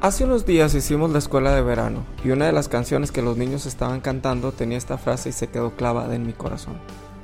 Hace 0.00 0.22
unos 0.22 0.46
días 0.46 0.76
hicimos 0.76 1.10
la 1.10 1.18
escuela 1.18 1.52
de 1.52 1.60
verano 1.60 2.04
y 2.24 2.30
una 2.30 2.46
de 2.46 2.52
las 2.52 2.68
canciones 2.68 3.10
que 3.10 3.20
los 3.20 3.36
niños 3.36 3.66
estaban 3.66 4.00
cantando 4.00 4.52
tenía 4.52 4.78
esta 4.78 4.96
frase 4.96 5.30
y 5.30 5.32
se 5.32 5.48
quedó 5.48 5.72
clavada 5.72 6.14
en 6.14 6.24
mi 6.24 6.32
corazón. 6.32 6.74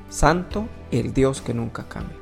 Santo 0.08 0.66
el 0.90 1.14
Dios 1.14 1.40
que 1.40 1.54
nunca 1.54 1.84
cambia. 1.84 2.16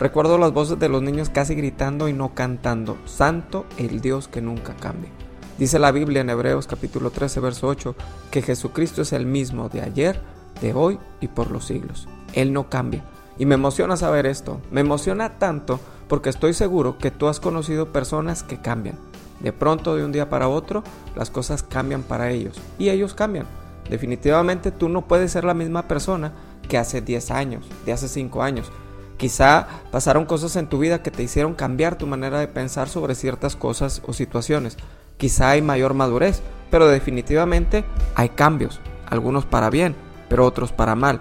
Recuerdo 0.00 0.36
las 0.36 0.52
voces 0.52 0.80
de 0.80 0.88
los 0.88 1.00
niños 1.00 1.30
casi 1.30 1.54
gritando 1.54 2.08
y 2.08 2.12
no 2.12 2.34
cantando. 2.34 2.98
Santo 3.04 3.66
el 3.78 4.00
Dios 4.00 4.26
que 4.26 4.40
nunca 4.40 4.74
cambia. 4.74 5.10
Dice 5.58 5.78
la 5.78 5.92
Biblia 5.92 6.22
en 6.22 6.30
Hebreos 6.30 6.66
capítulo 6.66 7.10
13 7.10 7.38
verso 7.38 7.68
8 7.68 7.94
que 8.32 8.42
Jesucristo 8.42 9.02
es 9.02 9.12
el 9.12 9.26
mismo 9.26 9.68
de 9.68 9.82
ayer, 9.82 10.20
de 10.60 10.74
hoy 10.74 10.98
y 11.20 11.28
por 11.28 11.52
los 11.52 11.66
siglos. 11.66 12.08
Él 12.32 12.52
no 12.52 12.68
cambia. 12.68 13.04
Y 13.38 13.46
me 13.46 13.54
emociona 13.54 13.96
saber 13.96 14.26
esto. 14.26 14.60
Me 14.72 14.80
emociona 14.80 15.38
tanto 15.38 15.78
porque 16.08 16.30
estoy 16.30 16.52
seguro 16.52 16.98
que 16.98 17.12
tú 17.12 17.28
has 17.28 17.38
conocido 17.38 17.92
personas 17.92 18.42
que 18.42 18.60
cambian 18.60 18.98
de 19.44 19.52
pronto, 19.52 19.94
de 19.94 20.04
un 20.04 20.10
día 20.10 20.30
para 20.30 20.48
otro, 20.48 20.82
las 21.14 21.28
cosas 21.28 21.62
cambian 21.62 22.02
para 22.02 22.30
ellos 22.30 22.58
y 22.78 22.88
ellos 22.88 23.12
cambian. 23.12 23.46
Definitivamente 23.90 24.70
tú 24.70 24.88
no 24.88 25.02
puedes 25.02 25.30
ser 25.30 25.44
la 25.44 25.52
misma 25.52 25.86
persona 25.86 26.32
que 26.66 26.78
hace 26.78 27.02
10 27.02 27.30
años, 27.30 27.66
de 27.84 27.92
hace 27.92 28.08
5 28.08 28.42
años. 28.42 28.72
Quizá 29.18 29.68
pasaron 29.92 30.24
cosas 30.24 30.56
en 30.56 30.66
tu 30.66 30.78
vida 30.78 31.02
que 31.02 31.10
te 31.10 31.22
hicieron 31.22 31.54
cambiar 31.54 31.98
tu 31.98 32.06
manera 32.06 32.40
de 32.40 32.48
pensar 32.48 32.88
sobre 32.88 33.14
ciertas 33.14 33.54
cosas 33.54 34.00
o 34.06 34.14
situaciones. 34.14 34.78
Quizá 35.18 35.50
hay 35.50 35.60
mayor 35.60 35.92
madurez, 35.92 36.40
pero 36.70 36.88
definitivamente 36.88 37.84
hay 38.14 38.30
cambios, 38.30 38.80
algunos 39.06 39.44
para 39.44 39.68
bien, 39.68 39.94
pero 40.30 40.46
otros 40.46 40.72
para 40.72 40.94
mal. 40.94 41.20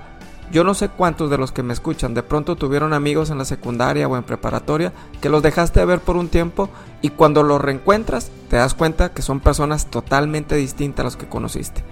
Yo 0.53 0.63
no 0.63 0.75
sé 0.75 0.89
cuántos 0.89 1.31
de 1.31 1.39
los 1.39 1.51
que 1.51 1.63
me 1.63 1.73
escuchan 1.73 2.13
de 2.13 2.21
pronto 2.21 2.55
tuvieron 2.55 2.93
amigos 2.93 3.31
en 3.31 3.39
la 3.39 3.45
secundaria 3.45 4.07
o 4.07 4.15
en 4.15 4.21
preparatoria 4.21 4.93
que 5.19 5.29
los 5.29 5.41
dejaste 5.41 5.79
de 5.79 5.87
ver 5.87 5.99
por 5.99 6.15
un 6.15 6.29
tiempo 6.29 6.69
y 7.01 7.09
cuando 7.09 7.41
los 7.41 7.59
reencuentras 7.59 8.29
te 8.51 8.57
das 8.57 8.75
cuenta 8.75 9.13
que 9.13 9.23
son 9.23 9.39
personas 9.39 9.87
totalmente 9.87 10.55
distintas 10.55 11.01
a 11.01 11.03
las 11.05 11.15
que 11.15 11.27
conociste. 11.27 11.83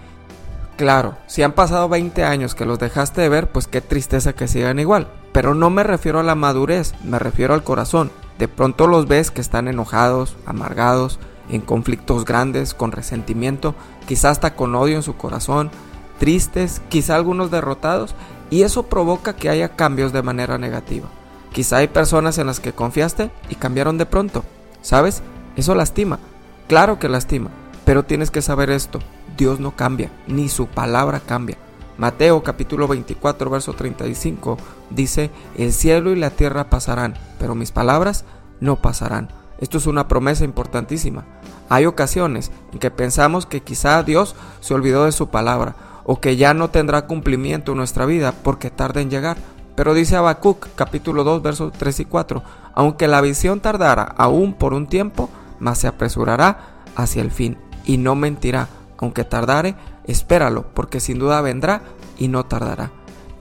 Claro, 0.77 1.17
si 1.25 1.41
han 1.41 1.53
pasado 1.53 1.89
20 1.89 2.23
años 2.23 2.53
que 2.53 2.65
los 2.65 2.77
dejaste 2.77 3.21
de 3.21 3.29
ver, 3.29 3.51
pues 3.51 3.65
qué 3.65 3.81
tristeza 3.81 4.33
que 4.33 4.47
sigan 4.47 4.77
igual. 4.77 5.07
Pero 5.33 5.55
no 5.55 5.71
me 5.71 5.81
refiero 5.81 6.19
a 6.19 6.23
la 6.23 6.35
madurez, 6.35 6.93
me 7.03 7.17
refiero 7.17 7.55
al 7.55 7.63
corazón. 7.63 8.11
De 8.37 8.47
pronto 8.47 8.85
los 8.85 9.07
ves 9.07 9.31
que 9.31 9.41
están 9.41 9.69
enojados, 9.69 10.37
amargados, 10.45 11.19
en 11.49 11.61
conflictos 11.61 12.25
grandes, 12.25 12.75
con 12.75 12.91
resentimiento, 12.91 13.73
quizá 14.07 14.29
hasta 14.29 14.53
con 14.53 14.75
odio 14.75 14.97
en 14.97 15.03
su 15.03 15.17
corazón, 15.17 15.71
tristes, 16.19 16.81
quizá 16.89 17.15
algunos 17.15 17.49
derrotados, 17.49 18.13
y 18.51 18.61
eso 18.61 18.83
provoca 18.83 19.35
que 19.35 19.49
haya 19.49 19.75
cambios 19.75 20.13
de 20.13 20.21
manera 20.21 20.59
negativa. 20.59 21.07
Quizá 21.53 21.77
hay 21.77 21.87
personas 21.87 22.37
en 22.37 22.45
las 22.45 22.59
que 22.59 22.73
confiaste 22.73 23.31
y 23.49 23.55
cambiaron 23.55 23.97
de 23.97 24.05
pronto. 24.05 24.43
¿Sabes? 24.81 25.23
Eso 25.55 25.73
lastima. 25.73 26.19
Claro 26.67 26.99
que 26.99 27.09
lastima. 27.09 27.49
Pero 27.85 28.03
tienes 28.03 28.29
que 28.29 28.41
saber 28.41 28.69
esto. 28.69 28.99
Dios 29.37 29.59
no 29.59 29.75
cambia, 29.75 30.11
ni 30.27 30.49
su 30.49 30.67
palabra 30.67 31.19
cambia. 31.19 31.57
Mateo 31.97 32.43
capítulo 32.43 32.87
24, 32.87 33.49
verso 33.49 33.73
35 33.73 34.57
dice, 34.89 35.29
el 35.57 35.71
cielo 35.71 36.11
y 36.11 36.15
la 36.15 36.31
tierra 36.31 36.69
pasarán, 36.69 37.15
pero 37.39 37.55
mis 37.55 37.71
palabras 37.71 38.25
no 38.59 38.81
pasarán. 38.81 39.29
Esto 39.59 39.77
es 39.77 39.87
una 39.87 40.07
promesa 40.07 40.43
importantísima. 40.43 41.25
Hay 41.69 41.85
ocasiones 41.85 42.51
en 42.73 42.79
que 42.79 42.91
pensamos 42.91 43.45
que 43.45 43.61
quizá 43.61 44.01
Dios 44.03 44.35
se 44.59 44.73
olvidó 44.73 45.05
de 45.05 45.11
su 45.11 45.29
palabra 45.29 45.75
o 46.03 46.19
que 46.19 46.37
ya 46.37 46.53
no 46.53 46.69
tendrá 46.69 47.07
cumplimiento 47.07 47.71
en 47.71 47.77
nuestra 47.77 48.05
vida 48.05 48.33
porque 48.43 48.69
tarde 48.69 49.01
en 49.01 49.09
llegar. 49.09 49.37
Pero 49.75 49.93
dice 49.93 50.15
Habacuc 50.15 50.67
capítulo 50.75 51.23
2 51.23 51.41
versos 51.41 51.73
3 51.73 52.01
y 52.01 52.05
4, 52.05 52.43
aunque 52.73 53.07
la 53.07 53.21
visión 53.21 53.61
tardara 53.61 54.03
aún 54.03 54.53
por 54.53 54.73
un 54.73 54.87
tiempo, 54.87 55.29
mas 55.59 55.79
se 55.79 55.87
apresurará 55.87 56.83
hacia 56.95 57.21
el 57.21 57.31
fin 57.31 57.57
y 57.85 57.97
no 57.97 58.15
mentirá, 58.15 58.67
aunque 58.97 59.23
tardare, 59.23 59.75
espéralo, 60.05 60.65
porque 60.73 60.99
sin 60.99 61.19
duda 61.19 61.41
vendrá 61.41 61.81
y 62.17 62.27
no 62.27 62.45
tardará. 62.45 62.91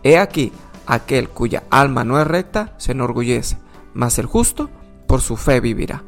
He 0.03 0.19
aquí, 0.19 0.53
aquel 0.87 1.29
cuya 1.29 1.65
alma 1.71 2.05
no 2.05 2.21
es 2.21 2.27
recta 2.27 2.75
se 2.79 2.93
enorgullece, 2.93 3.59
mas 3.93 4.19
el 4.19 4.27
justo 4.27 4.71
por 5.07 5.21
su 5.21 5.37
fe 5.37 5.61
vivirá. 5.61 6.03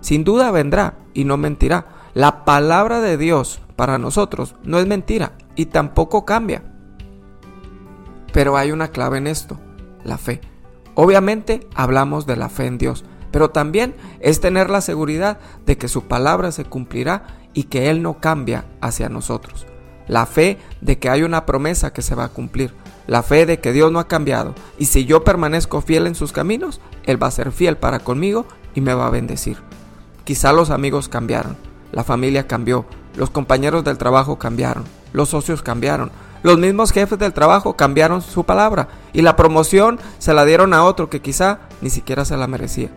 Sin 0.00 0.24
duda 0.24 0.50
vendrá 0.50 0.94
y 1.14 1.24
no 1.24 1.36
mentirá. 1.36 1.86
La 2.14 2.44
palabra 2.44 3.00
de 3.00 3.16
Dios 3.16 3.60
para 3.76 3.98
nosotros 3.98 4.56
no 4.64 4.78
es 4.78 4.86
mentira 4.86 5.32
y 5.60 5.66
tampoco 5.66 6.24
cambia. 6.24 6.62
Pero 8.32 8.56
hay 8.56 8.72
una 8.72 8.88
clave 8.88 9.18
en 9.18 9.26
esto, 9.26 9.60
la 10.04 10.16
fe. 10.16 10.40
Obviamente 10.94 11.68
hablamos 11.74 12.24
de 12.24 12.36
la 12.36 12.48
fe 12.48 12.64
en 12.64 12.78
Dios, 12.78 13.04
pero 13.30 13.50
también 13.50 13.94
es 14.20 14.40
tener 14.40 14.70
la 14.70 14.80
seguridad 14.80 15.38
de 15.66 15.76
que 15.76 15.88
su 15.88 16.04
palabra 16.04 16.50
se 16.50 16.64
cumplirá 16.64 17.24
y 17.52 17.64
que 17.64 17.90
Él 17.90 18.00
no 18.00 18.20
cambia 18.20 18.64
hacia 18.80 19.10
nosotros. 19.10 19.66
La 20.08 20.24
fe 20.24 20.56
de 20.80 20.98
que 20.98 21.10
hay 21.10 21.24
una 21.24 21.44
promesa 21.44 21.92
que 21.92 22.00
se 22.00 22.14
va 22.14 22.24
a 22.24 22.28
cumplir. 22.30 22.72
La 23.06 23.22
fe 23.22 23.44
de 23.44 23.60
que 23.60 23.72
Dios 23.72 23.92
no 23.92 23.98
ha 23.98 24.08
cambiado. 24.08 24.54
Y 24.78 24.86
si 24.86 25.04
yo 25.04 25.24
permanezco 25.24 25.82
fiel 25.82 26.06
en 26.06 26.14
sus 26.14 26.32
caminos, 26.32 26.80
Él 27.04 27.22
va 27.22 27.26
a 27.26 27.32
ser 27.32 27.52
fiel 27.52 27.76
para 27.76 27.98
conmigo 27.98 28.46
y 28.74 28.80
me 28.80 28.94
va 28.94 29.08
a 29.08 29.10
bendecir. 29.10 29.58
Quizá 30.24 30.54
los 30.54 30.70
amigos 30.70 31.10
cambiaron, 31.10 31.58
la 31.92 32.02
familia 32.02 32.46
cambió, 32.46 32.86
los 33.14 33.28
compañeros 33.28 33.84
del 33.84 33.98
trabajo 33.98 34.38
cambiaron, 34.38 34.84
los 35.12 35.30
socios 35.30 35.62
cambiaron, 35.62 36.10
los 36.42 36.58
mismos 36.58 36.92
jefes 36.92 37.18
del 37.18 37.34
trabajo 37.34 37.76
cambiaron 37.76 38.22
su 38.22 38.44
palabra 38.44 38.88
y 39.12 39.20
la 39.20 39.36
promoción 39.36 39.98
se 40.18 40.32
la 40.32 40.46
dieron 40.46 40.72
a 40.72 40.84
otro 40.84 41.10
que 41.10 41.20
quizá 41.20 41.60
ni 41.82 41.90
siquiera 41.90 42.24
se 42.24 42.36
la 42.36 42.46
merecía. 42.46 42.88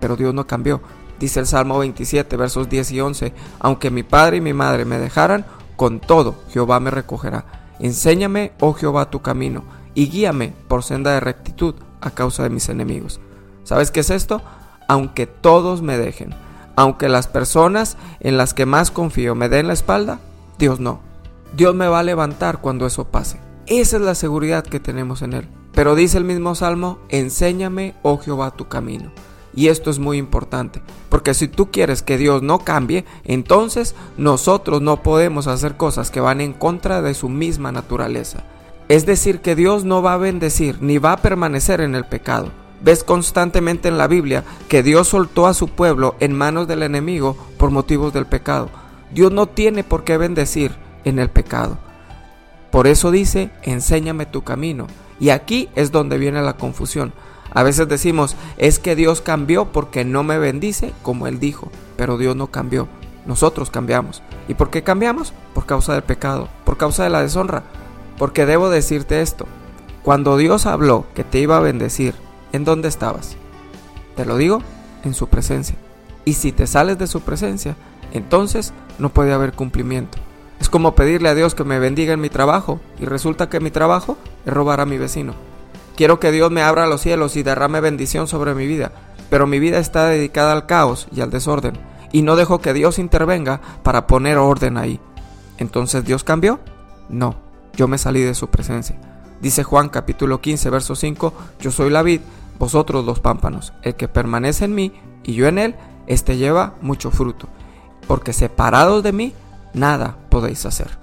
Pero 0.00 0.16
Dios 0.16 0.34
no 0.34 0.46
cambió. 0.46 0.82
Dice 1.18 1.40
el 1.40 1.46
Salmo 1.46 1.78
27, 1.78 2.36
versos 2.36 2.68
10 2.68 2.92
y 2.92 3.00
11, 3.00 3.34
aunque 3.58 3.90
mi 3.90 4.02
padre 4.02 4.38
y 4.38 4.40
mi 4.40 4.52
madre 4.52 4.84
me 4.84 4.98
dejaran, 4.98 5.46
con 5.76 6.00
todo 6.00 6.34
Jehová 6.50 6.80
me 6.80 6.90
recogerá. 6.90 7.44
Enséñame, 7.78 8.52
oh 8.60 8.74
Jehová, 8.74 9.10
tu 9.10 9.22
camino, 9.22 9.64
y 9.94 10.08
guíame 10.08 10.52
por 10.68 10.82
senda 10.82 11.12
de 11.12 11.20
rectitud 11.20 11.74
a 12.00 12.10
causa 12.10 12.42
de 12.42 12.50
mis 12.50 12.68
enemigos. 12.68 13.20
¿Sabes 13.64 13.90
qué 13.90 14.00
es 14.00 14.10
esto? 14.10 14.42
Aunque 14.88 15.26
todos 15.26 15.80
me 15.80 15.96
dejen, 15.96 16.34
aunque 16.76 17.08
las 17.08 17.28
personas 17.28 17.96
en 18.20 18.36
las 18.36 18.52
que 18.52 18.66
más 18.66 18.90
confío 18.90 19.34
me 19.34 19.48
den 19.48 19.68
la 19.68 19.74
espalda, 19.74 20.20
Dios 20.58 20.80
no. 20.80 21.09
Dios 21.56 21.74
me 21.74 21.88
va 21.88 22.00
a 22.00 22.04
levantar 22.04 22.60
cuando 22.60 22.86
eso 22.86 23.04
pase. 23.04 23.40
Esa 23.66 23.96
es 23.96 24.02
la 24.02 24.14
seguridad 24.14 24.64
que 24.64 24.80
tenemos 24.80 25.22
en 25.22 25.32
Él. 25.32 25.48
Pero 25.72 25.94
dice 25.94 26.18
el 26.18 26.24
mismo 26.24 26.54
Salmo, 26.54 26.98
enséñame, 27.08 27.94
oh 28.02 28.18
Jehová, 28.18 28.50
tu 28.52 28.68
camino. 28.68 29.12
Y 29.54 29.68
esto 29.68 29.90
es 29.90 29.98
muy 29.98 30.16
importante, 30.16 30.80
porque 31.08 31.34
si 31.34 31.48
tú 31.48 31.72
quieres 31.72 32.02
que 32.02 32.18
Dios 32.18 32.42
no 32.42 32.60
cambie, 32.60 33.04
entonces 33.24 33.96
nosotros 34.16 34.80
no 34.80 35.02
podemos 35.02 35.48
hacer 35.48 35.76
cosas 35.76 36.10
que 36.10 36.20
van 36.20 36.40
en 36.40 36.52
contra 36.52 37.02
de 37.02 37.14
su 37.14 37.28
misma 37.28 37.72
naturaleza. 37.72 38.44
Es 38.88 39.06
decir, 39.06 39.40
que 39.40 39.56
Dios 39.56 39.84
no 39.84 40.02
va 40.02 40.14
a 40.14 40.18
bendecir 40.18 40.78
ni 40.80 40.98
va 40.98 41.12
a 41.12 41.16
permanecer 41.16 41.80
en 41.80 41.96
el 41.96 42.04
pecado. 42.04 42.50
Ves 42.82 43.04
constantemente 43.04 43.88
en 43.88 43.98
la 43.98 44.06
Biblia 44.06 44.44
que 44.68 44.82
Dios 44.82 45.08
soltó 45.08 45.46
a 45.46 45.54
su 45.54 45.68
pueblo 45.68 46.14
en 46.20 46.32
manos 46.32 46.66
del 46.66 46.82
enemigo 46.82 47.36
por 47.58 47.70
motivos 47.70 48.12
del 48.12 48.26
pecado. 48.26 48.70
Dios 49.12 49.32
no 49.32 49.46
tiene 49.46 49.84
por 49.84 50.04
qué 50.04 50.16
bendecir 50.16 50.72
en 51.04 51.18
el 51.18 51.30
pecado. 51.30 51.78
Por 52.70 52.86
eso 52.86 53.10
dice, 53.10 53.50
enséñame 53.62 54.26
tu 54.26 54.42
camino. 54.42 54.86
Y 55.18 55.30
aquí 55.30 55.68
es 55.74 55.92
donde 55.92 56.18
viene 56.18 56.40
la 56.42 56.56
confusión. 56.56 57.12
A 57.52 57.62
veces 57.62 57.88
decimos, 57.88 58.36
es 58.58 58.78
que 58.78 58.94
Dios 58.94 59.20
cambió 59.20 59.72
porque 59.72 60.04
no 60.04 60.22
me 60.22 60.38
bendice 60.38 60.92
como 61.02 61.26
Él 61.26 61.40
dijo, 61.40 61.70
pero 61.96 62.16
Dios 62.16 62.36
no 62.36 62.46
cambió. 62.46 62.88
Nosotros 63.26 63.70
cambiamos. 63.70 64.22
¿Y 64.48 64.54
por 64.54 64.70
qué 64.70 64.82
cambiamos? 64.82 65.32
Por 65.52 65.66
causa 65.66 65.92
del 65.92 66.02
pecado, 66.02 66.48
por 66.64 66.76
causa 66.76 67.04
de 67.04 67.10
la 67.10 67.22
deshonra. 67.22 67.64
Porque 68.18 68.46
debo 68.46 68.70
decirte 68.70 69.20
esto, 69.20 69.46
cuando 70.02 70.36
Dios 70.36 70.66
habló 70.66 71.06
que 71.14 71.24
te 71.24 71.38
iba 71.38 71.56
a 71.56 71.60
bendecir, 71.60 72.14
¿en 72.52 72.64
dónde 72.64 72.88
estabas? 72.88 73.36
Te 74.16 74.24
lo 74.24 74.36
digo, 74.36 74.62
en 75.04 75.14
su 75.14 75.28
presencia. 75.28 75.76
Y 76.24 76.34
si 76.34 76.52
te 76.52 76.66
sales 76.66 76.98
de 76.98 77.06
su 77.06 77.20
presencia, 77.20 77.76
entonces 78.12 78.72
no 78.98 79.10
puede 79.10 79.32
haber 79.32 79.52
cumplimiento. 79.52 80.18
Es 80.60 80.68
como 80.68 80.94
pedirle 80.94 81.30
a 81.30 81.34
Dios 81.34 81.54
que 81.54 81.64
me 81.64 81.78
bendiga 81.78 82.12
en 82.12 82.20
mi 82.20 82.28
trabajo 82.28 82.80
y 82.98 83.06
resulta 83.06 83.48
que 83.48 83.60
mi 83.60 83.70
trabajo 83.70 84.18
es 84.44 84.52
robar 84.52 84.80
a 84.80 84.86
mi 84.86 84.98
vecino. 84.98 85.34
Quiero 85.96 86.20
que 86.20 86.30
Dios 86.30 86.50
me 86.50 86.62
abra 86.62 86.86
los 86.86 87.00
cielos 87.00 87.36
y 87.36 87.42
derrame 87.42 87.80
bendición 87.80 88.28
sobre 88.28 88.54
mi 88.54 88.66
vida, 88.66 88.92
pero 89.30 89.46
mi 89.46 89.58
vida 89.58 89.78
está 89.78 90.06
dedicada 90.06 90.52
al 90.52 90.66
caos 90.66 91.08
y 91.12 91.22
al 91.22 91.30
desorden 91.30 91.78
y 92.12 92.22
no 92.22 92.36
dejo 92.36 92.60
que 92.60 92.72
Dios 92.72 92.98
intervenga 92.98 93.60
para 93.82 94.06
poner 94.06 94.38
orden 94.38 94.76
ahí. 94.76 95.00
Entonces 95.58 96.04
Dios 96.04 96.24
cambió? 96.24 96.60
No, 97.08 97.36
yo 97.74 97.88
me 97.88 97.98
salí 97.98 98.20
de 98.20 98.34
su 98.34 98.48
presencia. 98.48 98.98
Dice 99.40 99.62
Juan 99.62 99.88
capítulo 99.88 100.40
15, 100.40 100.70
verso 100.70 100.94
5, 100.94 101.32
yo 101.60 101.70
soy 101.70 101.90
la 101.90 102.02
vid, 102.02 102.20
vosotros 102.58 103.04
los 103.04 103.20
pámpanos. 103.20 103.72
El 103.82 103.94
que 103.94 104.08
permanece 104.08 104.64
en 104.64 104.74
mí 104.74 104.92
y 105.22 105.34
yo 105.34 105.46
en 105.46 105.58
él, 105.58 105.74
éste 106.06 106.36
lleva 106.36 106.74
mucho 106.82 107.10
fruto. 107.10 107.48
Porque 108.06 108.32
separados 108.32 109.02
de 109.02 109.12
mí, 109.12 109.34
nada 109.74 110.16
podéis 110.28 110.66
hacer. 110.66 110.98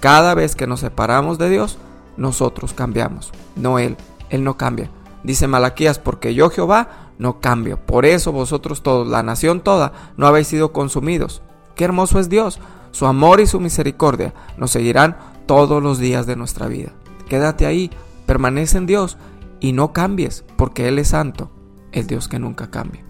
Cada 0.00 0.34
vez 0.34 0.56
que 0.56 0.66
nos 0.66 0.80
separamos 0.80 1.38
de 1.38 1.48
Dios, 1.48 1.78
nosotros 2.16 2.72
cambiamos, 2.72 3.32
no 3.56 3.78
Él. 3.78 3.96
Él 4.30 4.44
no 4.44 4.56
cambia. 4.56 4.90
Dice 5.22 5.46
Malaquías, 5.46 5.98
porque 5.98 6.34
yo 6.34 6.50
Jehová 6.50 7.10
no 7.18 7.40
cambio. 7.40 7.78
Por 7.78 8.04
eso 8.04 8.32
vosotros 8.32 8.82
todos, 8.82 9.08
la 9.08 9.22
nación 9.22 9.60
toda, 9.60 9.92
no 10.16 10.26
habéis 10.26 10.48
sido 10.48 10.72
consumidos. 10.72 11.42
Qué 11.74 11.84
hermoso 11.84 12.18
es 12.18 12.28
Dios. 12.28 12.60
Su 12.90 13.06
amor 13.06 13.40
y 13.40 13.46
su 13.46 13.60
misericordia 13.60 14.34
nos 14.56 14.70
seguirán 14.70 15.16
todos 15.46 15.82
los 15.82 15.98
días 15.98 16.26
de 16.26 16.36
nuestra 16.36 16.66
vida. 16.66 16.92
Quédate 17.28 17.66
ahí, 17.66 17.90
permanece 18.24 18.78
en 18.78 18.86
Dios 18.86 19.18
y 19.60 19.72
no 19.72 19.92
cambies, 19.92 20.44
porque 20.56 20.88
Él 20.88 20.98
es 20.98 21.08
santo, 21.08 21.50
el 21.92 22.06
Dios 22.06 22.28
que 22.28 22.38
nunca 22.38 22.70
cambia. 22.70 23.04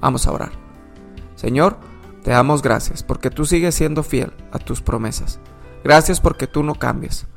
Vamos 0.00 0.26
a 0.26 0.32
orar. 0.32 0.52
Señor, 1.34 1.78
te 2.26 2.32
damos 2.32 2.60
gracias 2.60 3.04
porque 3.04 3.30
tú 3.30 3.46
sigues 3.46 3.76
siendo 3.76 4.02
fiel 4.02 4.32
a 4.50 4.58
tus 4.58 4.80
promesas. 4.80 5.38
Gracias 5.84 6.20
porque 6.20 6.48
tú 6.48 6.64
no 6.64 6.74
cambias 6.74 7.28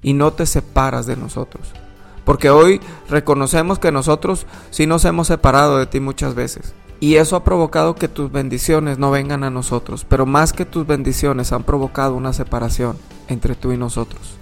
y 0.00 0.14
no 0.14 0.32
te 0.32 0.46
separas 0.46 1.04
de 1.04 1.18
nosotros. 1.18 1.70
Porque 2.24 2.48
hoy 2.48 2.80
reconocemos 3.10 3.78
que 3.78 3.92
nosotros 3.92 4.46
sí 4.70 4.86
nos 4.86 5.04
hemos 5.04 5.26
separado 5.26 5.76
de 5.76 5.84
ti 5.84 6.00
muchas 6.00 6.34
veces. 6.34 6.72
Y 6.98 7.16
eso 7.16 7.36
ha 7.36 7.44
provocado 7.44 7.94
que 7.94 8.08
tus 8.08 8.32
bendiciones 8.32 8.96
no 8.96 9.10
vengan 9.10 9.44
a 9.44 9.50
nosotros. 9.50 10.06
Pero 10.08 10.24
más 10.24 10.54
que 10.54 10.64
tus 10.64 10.86
bendiciones 10.86 11.52
han 11.52 11.64
provocado 11.64 12.14
una 12.14 12.32
separación 12.32 12.96
entre 13.28 13.54
tú 13.54 13.72
y 13.72 13.76
nosotros. 13.76 14.38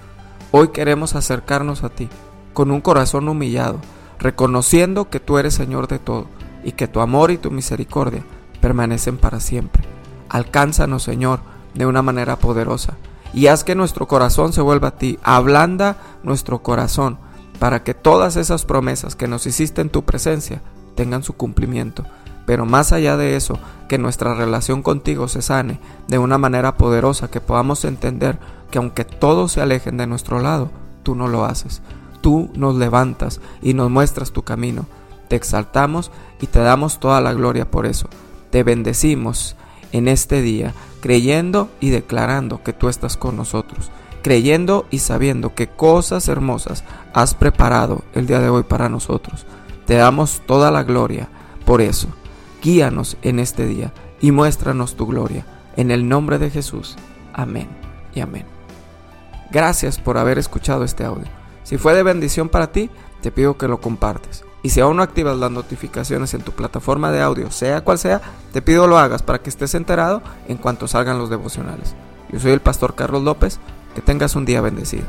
Hoy 0.53 0.69
queremos 0.69 1.17
acercarnos 1.17 1.83
a 1.83 1.89
ti 1.89 2.09
con 2.53 2.71
un 2.71 2.81
corazón 2.81 3.29
humillado, 3.29 3.81
reconociendo 4.21 5.11
que 5.11 5.19
tú 5.19 5.39
eres 5.39 5.55
Señor 5.55 5.89
de 5.89 5.99
todo 5.99 6.29
y 6.63 6.71
que 6.71 6.87
tu 6.87 7.01
amor 7.01 7.33
y 7.33 7.39
tu 7.39 7.51
misericordia 7.51 8.23
permanecen 8.61 9.17
para 9.17 9.41
siempre. 9.41 9.96
Alcánzanos, 10.29 11.03
Señor, 11.03 11.41
de 11.75 11.87
una 11.87 12.03
manera 12.03 12.37
poderosa 12.37 12.95
y 13.37 13.49
haz 13.49 13.65
que 13.65 13.75
nuestro 13.75 14.09
corazón 14.09 14.53
se 14.53 14.63
vuelva 14.63 14.89
a 14.89 14.97
ti. 14.97 15.19
Ablanda 15.23 15.99
nuestro 16.23 16.63
corazón 16.63 17.19
para 17.59 17.83
que 17.83 17.95
todas 17.95 18.37
esas 18.37 18.65
promesas 18.65 19.15
que 19.15 19.29
nos 19.29 19.47
hiciste 19.47 19.83
en 19.83 19.91
tu 19.91 20.05
presencia 20.05 20.63
tengan 20.95 21.23
su 21.23 21.35
cumplimiento. 21.35 22.05
Pero 22.47 22.65
más 22.65 22.93
allá 22.93 23.17
de 23.17 23.37
eso, 23.37 23.59
que 23.89 23.99
nuestra 23.99 24.35
relación 24.35 24.83
contigo 24.83 25.29
se 25.29 25.43
sane 25.43 25.81
de 26.09 26.19
una 26.19 26.39
manera 26.39 26.77
poderosa, 26.77 27.29
que 27.29 27.41
podamos 27.41 27.85
entender 27.85 28.39
que 28.71 28.79
aunque 28.79 29.05
todos 29.05 29.53
se 29.53 29.61
alejen 29.61 29.97
de 29.97 30.07
nuestro 30.07 30.41
lado, 30.41 30.71
tú 31.03 31.15
no 31.15 31.29
lo 31.29 31.45
haces. 31.45 31.83
Tú 32.21 32.51
nos 32.55 32.77
levantas 32.77 33.41
y 33.61 33.75
nos 33.75 33.91
muestras 33.91 34.33
tu 34.33 34.43
camino. 34.43 34.87
Te 35.29 35.37
exaltamos 35.37 36.11
y 36.41 36.47
te 36.47 36.61
damos 36.61 37.01
toda 37.01 37.21
la 37.21 37.35
gloria 37.35 37.71
por 37.71 37.85
eso. 37.85 38.09
Te 38.51 38.63
bendecimos 38.63 39.57
en 39.93 40.09
este 40.09 40.43
día, 40.43 40.75
creyendo 41.01 41.69
y 41.81 41.91
declarando 41.91 42.63
que 42.63 42.73
tú 42.73 42.89
estás 42.89 43.17
con 43.17 43.37
nosotros, 43.37 43.91
creyendo 44.23 44.87
y 44.91 44.99
sabiendo 44.99 45.55
que 45.55 45.69
cosas 45.69 46.29
hermosas 46.29 46.85
has 47.15 47.35
preparado 47.35 48.03
el 48.15 48.27
día 48.27 48.41
de 48.41 48.49
hoy 48.49 48.63
para 48.63 48.89
nosotros. 48.89 49.47
Te 49.87 49.95
damos 49.95 50.43
toda 50.47 50.71
la 50.71 50.83
gloria 50.83 51.29
por 51.65 51.81
eso. 51.81 52.09
Guíanos 52.63 53.17
en 53.23 53.39
este 53.39 53.67
día 53.67 53.93
y 54.21 54.33
muéstranos 54.33 54.97
tu 54.97 55.07
gloria. 55.07 55.47
En 55.77 55.91
el 55.91 56.09
nombre 56.09 56.39
de 56.39 56.51
Jesús. 56.51 56.97
Amén 57.33 57.69
y 58.15 58.21
amén. 58.21 58.47
Gracias 59.53 59.99
por 59.99 60.19
haber 60.19 60.39
escuchado 60.39 60.85
este 60.85 61.05
audio. 61.05 61.27
Si 61.63 61.79
fue 61.79 61.95
de 61.95 62.03
bendición 62.03 62.49
para 62.49 62.73
ti, 62.73 62.91
te 63.21 63.31
pido 63.31 63.59
que 63.59 63.69
lo 63.69 63.81
compartes. 63.81 64.46
Y 64.67 64.71
si 64.71 64.81
aún 64.81 64.97
no 64.97 65.05
activas 65.05 65.37
las 65.37 65.53
notificaciones 65.53 66.35
en 66.35 66.41
tu 66.41 66.51
plataforma 66.51 67.13
de 67.13 67.23
audio, 67.23 67.53
sea 67.53 67.83
cual 67.83 68.01
sea, 68.01 68.21
te 68.53 68.63
pido 68.63 68.89
lo 68.89 68.99
hagas 68.99 69.23
para 69.23 69.39
que 69.39 69.49
estés 69.49 69.77
enterado 69.77 70.23
en 70.49 70.57
cuanto 70.57 70.89
salgan 70.89 71.19
los 71.19 71.31
devocionales. 71.31 71.95
Yo 72.33 72.41
soy 72.41 72.51
el 72.51 72.59
pastor 72.59 72.97
Carlos 72.97 73.23
López, 73.23 73.61
que 73.95 74.01
tengas 74.01 74.35
un 74.35 74.45
día 74.45 74.61
bendecido. 74.61 75.05